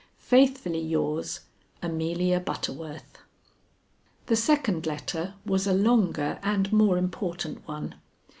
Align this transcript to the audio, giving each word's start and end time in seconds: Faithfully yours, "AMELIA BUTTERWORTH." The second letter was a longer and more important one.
Faithfully 0.17 0.79
yours, 0.79 1.41
"AMELIA 1.83 2.39
BUTTERWORTH." 2.39 3.19
The 4.25 4.35
second 4.35 4.87
letter 4.87 5.35
was 5.45 5.67
a 5.67 5.73
longer 5.73 6.39
and 6.41 6.73
more 6.73 6.97
important 6.97 7.67
one. 7.67 7.93